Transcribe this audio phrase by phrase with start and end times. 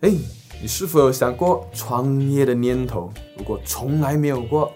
[0.00, 0.10] 哎，
[0.62, 3.10] 你是否有想过创业的念头？
[3.36, 4.72] 如果从来没有过，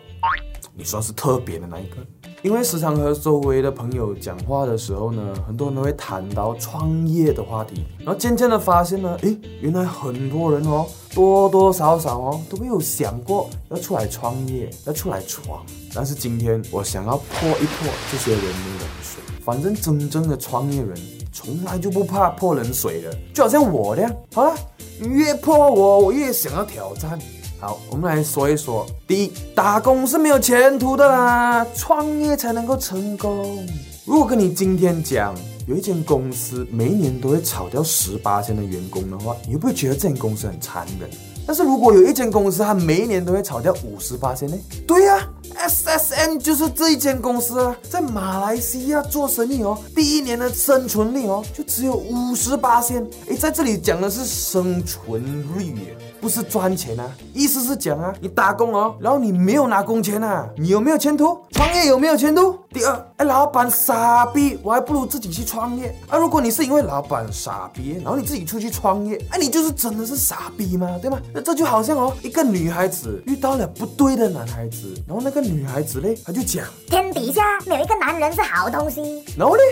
[0.74, 1.96] 你算是特别的那一个。
[2.42, 10.84] 因为时常和周围的朋友讲话的时候呢，很多人都会谈到创业的话题，然后渐渐的发现呢，诶，原来很多人哦，
[11.15, 15.65] 多多少少哦，都没有想过要出来创业，要出来闯。
[15.95, 19.23] 但是今天我想要泼一泼这些人的冷水。
[19.43, 20.95] 反正真正的创业人
[21.33, 24.16] 从来就不怕泼冷水的，就好像我这样。
[24.34, 24.55] 好了，
[25.01, 27.18] 你越破我，我越想要挑战。
[27.59, 28.87] 好，我们来说一说。
[29.09, 33.66] 第一，打工是没有前途的啦，创业才能够成功。
[34.04, 35.34] 如果跟你今天讲，
[35.66, 41.10] 有一间公司每一年都会炒掉十八千的员工的话，你会不会觉得这间公司很残忍？
[41.46, 44.56] 但是如果有一间公司，它每一年都会炒掉五十八千呢？
[44.86, 53.06] 对呀，SSM 就是这一间公司啊，在马来西亚做生意哦，第一年的生存率哦，就只有五十八千。
[53.28, 55.22] 诶，在这里讲的是生存
[55.56, 55.96] 率耶。
[56.24, 61.38] 不是赚钱啊，意思是讲啊，你打工哦，然后你没有拿工钱啊，你有没有前途？
[61.51, 62.59] 创业有没有前途？
[62.73, 66.17] 第二，哎，老板傻逼，我还不如自己去创业啊。
[66.17, 70.98] 如果你是因为老板傻逼，然后你自己出去创业，哎，你就是真的是傻逼吗？
[71.03, 71.21] 对吗？
[71.35, 79.63] 那这就好像哦，一个女孩子遇到了不对的男孩子，然后那个女孩子嘞，她就讲，天底下没有一个男人是好东西，然后呢，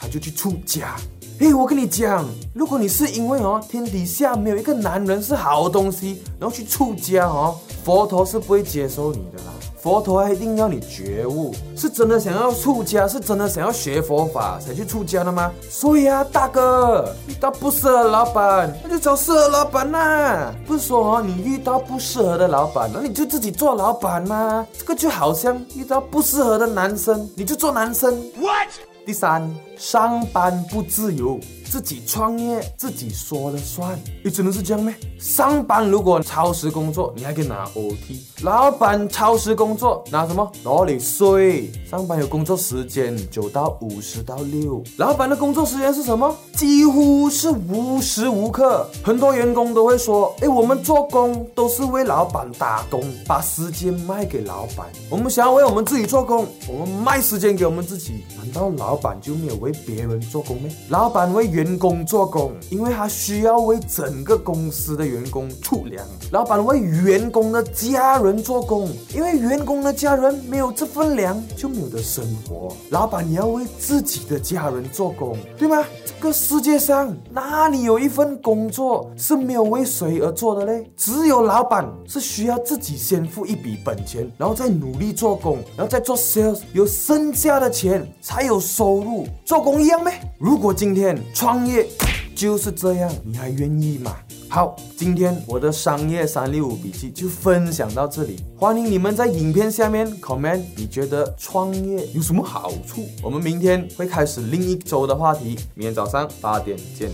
[0.00, 0.96] 她就去出家。
[1.42, 9.52] 哎，我跟你讲，如果你是因为哦，天底下没有一个男人是好东西，然后去出家哦，佛陀是不会接受你的啦。
[9.76, 11.52] 佛陀还一定要你觉悟，
[11.82, 15.50] 是真的想要出家，是真的想要学佛法才去出家的吗？
[15.68, 20.54] 所以啊，大哥，遇到不适合老板，那就找适合老板呐。
[20.64, 24.64] 不是说哦，你遇到不适合的老板，那你就自己做老板吗？
[24.78, 28.14] 这个就好像遇到不适合的男生，你就做男生。
[28.36, 28.68] What？
[29.04, 31.40] 第三，上班不自由。
[31.72, 34.92] 自己创业，自己说了算，你真的是这样吗？
[35.18, 40.52] 上班如果超时工作，你还可以拿 OT；老板超时工作拿什么？
[40.62, 41.71] 拿你税。
[41.88, 46.34] 上班有工作时间九到五十到六，老板的工作时间是什么？
[46.56, 48.88] 几乎是无时无刻。
[49.02, 54.86] 很多员工都会说：“哎，我们做工都是为老板打工，把时间卖给老板。
[55.10, 58.24] 我们想要为我们自己做工，我们卖时间给我们自己。
[58.36, 60.68] 难道老板就没有为别人做工吗？
[60.88, 66.04] 老板为员工做工，因为他需要为整个公司的员工出粮。
[66.30, 72.74] 老板为员工的家人做工，因为员工的家人没有这份粮就没有的生活。
[72.90, 75.84] 老板也要为自己的家人做工，对吗？
[76.04, 80.90] 这个世界上哪里有一份工作是没有为谁而做的嘞？
[80.96, 89.28] 只有老板是需要自己先付一笔本钱，然后再努力做工，然后再做 sales，有剩下的钱才有收入。
[89.44, 90.12] 做工一样咩？
[90.40, 91.86] 如果今天创业
[92.34, 94.16] 就是这样，你还愿意吗？
[94.54, 103.08] 好，今天我的商业三六五笔记就分享到这里，欢迎你们在影片下面 comment，你觉得创业有什么好处？
[103.22, 107.10] 我们明天会开始另一周的话题，明天早上八点见。